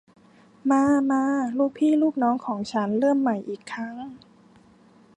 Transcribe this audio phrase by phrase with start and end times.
[0.69, 1.23] มา มา
[1.57, 3.95] ลูกพี่ลูกน้องของฉัน เริ่มใหม่อีกครั้ง